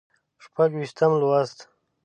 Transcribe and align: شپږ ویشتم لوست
شپږ 0.43 0.69
ویشتم 0.75 1.11
لوست 1.21 1.57